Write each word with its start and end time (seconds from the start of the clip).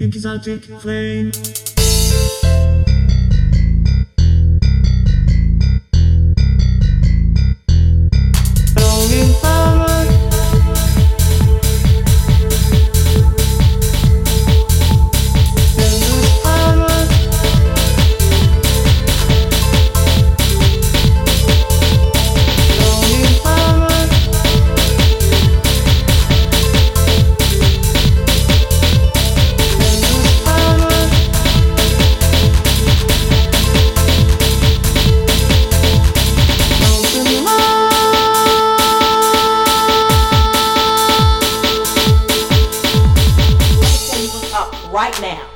Exotic 0.00 0.64
flame. 0.64 1.73
Right 44.94 45.20
now. 45.20 45.53